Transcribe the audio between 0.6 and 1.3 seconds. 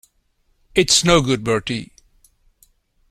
It's no